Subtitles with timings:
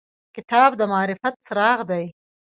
[0.35, 2.05] کتاب د معرفت څراغ دی.